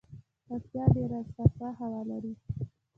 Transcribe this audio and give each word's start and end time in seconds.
پکتيا 0.47 0.85
ډیره 0.95 1.19
صافه 1.35 1.67
هوا 1.79 2.01
لري 2.09 2.33